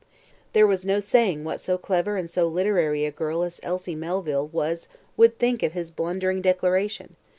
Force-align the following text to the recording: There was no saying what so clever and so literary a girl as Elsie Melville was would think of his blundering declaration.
There 0.53 0.65
was 0.65 0.83
no 0.83 0.99
saying 0.99 1.43
what 1.43 1.59
so 1.61 1.77
clever 1.77 2.17
and 2.17 2.27
so 2.27 2.47
literary 2.47 3.05
a 3.05 3.11
girl 3.11 3.43
as 3.43 3.59
Elsie 3.61 3.93
Melville 3.93 4.47
was 4.47 4.87
would 5.15 5.37
think 5.37 5.61
of 5.61 5.73
his 5.73 5.91
blundering 5.91 6.41
declaration. 6.41 7.15